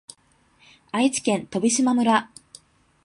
[0.91, 2.31] 愛知県飛島村